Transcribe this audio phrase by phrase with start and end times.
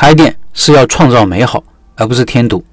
[0.00, 1.62] 开店是要创造美好，
[1.94, 2.64] 而不是添堵。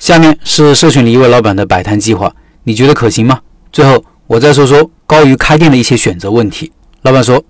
[0.00, 3.38] 下面是社群里一位老板的摆摊计划，你觉得可行吗？
[3.70, 6.72] 最后我再说说高于开店的一些选择问题。
[7.02, 7.40] 老板说，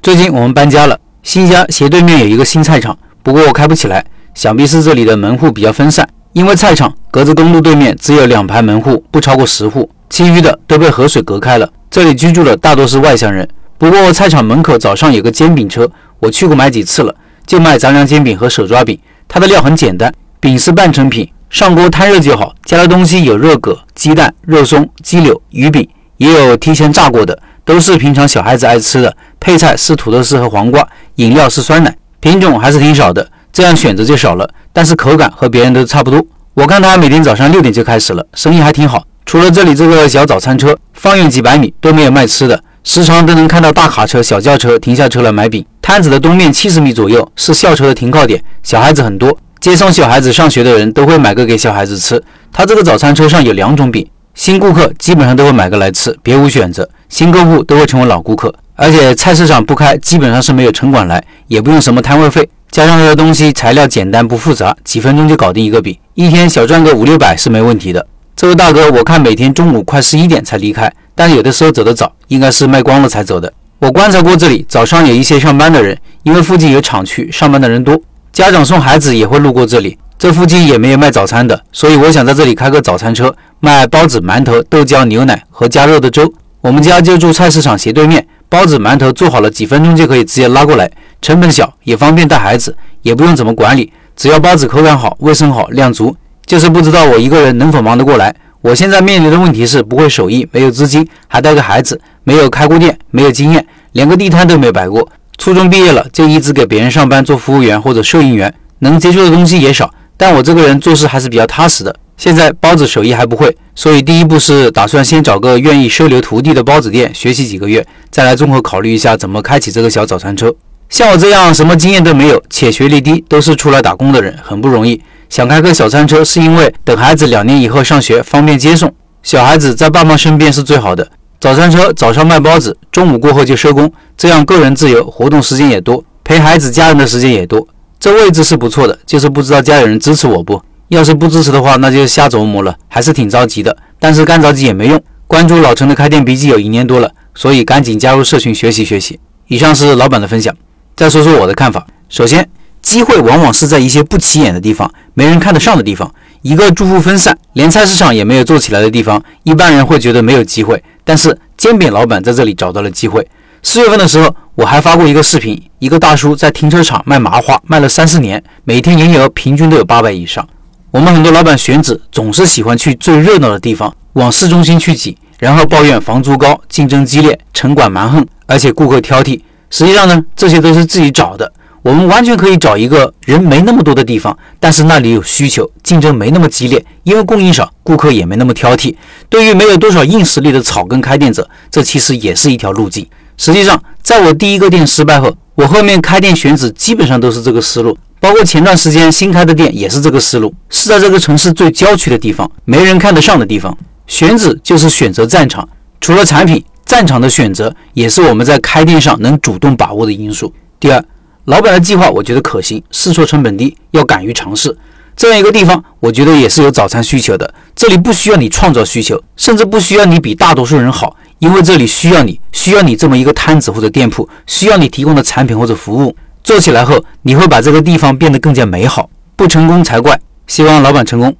[0.00, 6.08] 最近我们搬家了，新家斜对面有一个新菜场，不过我开不起来，想必是这里的门户比较分散。
[6.32, 11.68] 因为菜场隔着公路对面只有两排门户，不超过十户，其余的都被河水隔开了。
[11.90, 13.48] 这里居住的大多是外乡人。
[13.78, 15.90] 不过菜场门口早上有个煎饼车，
[16.20, 17.12] 我去过买几次了，
[17.46, 18.98] 就卖杂粮煎饼和手抓饼。
[19.28, 21.30] 它的料很简单，饼是半成品。
[21.48, 29.16] 上锅摊热就好，加的东西有热蛤、鸡蛋、肉松、鸡柳、鱼饼，也有提前炸过的，都是平常小孩子爱吃的。
[29.38, 36.20] 配菜是土豆丝和黄瓜，饮料是酸奶，品种还是挺少的，这样选择就少了，但是口感和别人都差不多。
[36.54, 39.04] 我看他每天早上六点就开始了，生意还挺好。
[39.24, 45.66] 除了这里这个小早餐车，方圆几百米都没有卖吃的，时常都能看到大卡车、小轿车停下车来买饼。
[45.82, 49.36] 摊子的东面七十米左右是校车的停靠点，小孩子很多。
[49.60, 52.22] 接送小孩子上学的人都会买个给小孩子吃。
[52.52, 56.88] 他这个早餐车上有两种饼，新顾客基本上都会买个来吃，别无选择。
[57.08, 58.54] 新客户都会成为老顾客。
[58.76, 62.48] 而且菜市场不开，基本上是没有城管来，也不用什么摊位费。
[62.70, 68.06] 加上他的东西材料简单不复杂，几分钟就搞定一个饼，一天小赚个五六百是没问题的。
[68.36, 73.52] 这位大哥，我看每天中午快十一点才离开，但有的时候走得早，应该是卖光了才走的。
[73.80, 77.98] 我观察过这里，早上有一些上班的人，因为附近有厂区，上班的人多。
[78.32, 86.30] 家长送孩子也会路过这里，这附近也没有卖早餐的，所以我想在这里开个早餐车，卖包子、馒头、豆浆、牛奶和加热的粥。
[86.60, 90.90] 我们家就住菜市场斜对面，包子、馒头做好了几分钟就可以直接拉过来，
[91.22, 96.14] 成本小，也方便带孩子，也不用怎么管理，只要包子口感好、卫生好、量足。
[96.44, 98.34] 就是不知道我一个人能否忙得过来。
[98.60, 105.08] 我现在面临的问题是不会手艺，没有资金，还带个孩子，没有开过店，没有经验，连个地摊都没有摆过。
[105.38, 109.92] 初中毕业了，就一直给别人上班做服务员或者收银员，能接触的东西也少。
[110.16, 111.94] 但我这个人做事还是比较踏实的。
[112.16, 120.52] 现在包子手艺还不会，所以第一步是打算先找个愿意收留徒弟的包子店学习几个月，再来综合考虑一下怎么开启这个小早餐车。
[120.88, 125.00] 像我这样什么经验都没有且学历低，都是出来打工的人，很不容易。
[125.28, 128.92] 想开个小餐车，是因为等孩子两年以后上学方便接送，
[129.22, 131.06] 小孩子在爸妈身边是最好的。
[131.40, 137.66] 早餐车早上卖包子，中午过后就收工，这样个人自由，活动时间也多，陪孩子家人的时间也多。
[137.98, 140.62] 这位置是不错的，就是不知道家里人支持我不？
[140.88, 143.76] 要是不支持的话，那就瞎琢磨了，还是挺着急的。
[143.98, 145.02] 但是干着急也没用。
[145.26, 149.18] 关注老陈的开店笔记有一年多了，所以赶紧加入社群学习学习。
[149.48, 150.54] 以上是老板的分享，
[150.94, 151.84] 再说说我的看法。
[152.08, 152.48] 首先，
[152.86, 156.08] 机会往往是在一些不起眼的地方，没人看得上的地方。
[156.42, 160.80] 一个住户分散，连菜市场也没有做起来的地方，一般人会觉得没有机会。
[161.02, 163.26] 但是煎饼老板在这里找到了机会。
[163.60, 170.48] 四月份的时候，我还发过一个视频，一个大叔在停车场卖麻花，卖了三四年，每天营业额平均都有八百以上。
[170.92, 179.40] 我们很多老板选址总是喜欢去最热闹的地方，往市中心去挤，然后抱怨房租高、竞争激烈、城管蛮横，而且顾客挑剔。
[179.70, 181.52] 实际上呢，这些都是自己找的。
[181.82, 188.94] 我们完全可以找一个人没那么多的地方，但是那里有需求，竞争没那么激烈，因为供应少，顾客也没那么挑剔。
[189.28, 193.06] 对于没有多少硬实力的草根开店者，这其实也是一条路径。
[193.36, 203.76] 实际上，在我第一个店失败后，我后面开店选址基本上都是这个思路，包括前段时间新开的店也是这个思路，是在这个城市最郊区的地方，没人看得上的地方。
[204.08, 205.68] 选址就是选择战场，
[206.00, 210.52] 除了产品，战场的选择也是我们在开店上能主动把握的因素。
[210.80, 211.04] 第二。
[211.46, 214.76] 老板的计划我觉得可行，试错成本低，要敢于尝试。
[215.14, 217.54] 这样一个地方，我觉得也是有早餐需求的。
[217.76, 226.16] 这里不需要你创造需求，甚至不需要你比大多数人好，因为这里需要你，需要你这么一个摊子或者店铺，需要你提供的产品或者服务。
[226.42, 229.08] 做起来后，你会把这个地方变得更加美好。
[229.36, 230.18] 不成功才怪。
[230.48, 231.36] 希望老板成功。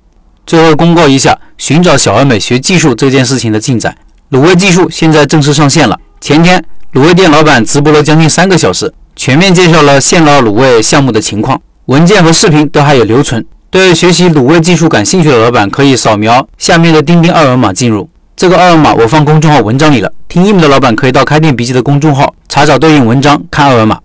[0.47, 3.97] 最后公告一下，寻找小而美学技术这件事情的进展。
[4.31, 5.99] 卤味技术现在正式上线了。
[6.21, 8.93] 前天卤味店老板直播了将近三个小时。
[9.19, 13.45] 全面介绍了现捞卤味项目的情况，文件和视频都还有留存。
[13.71, 18.07] 对学习卤味技术感兴趣的老板，可以扫描下面的钉钉二维码进入。
[18.37, 20.13] 这个二维码我放公众号文章里了。
[20.29, 23.99] 听音频的老板可以到开店笔记的公众号查找对应文章看二维码。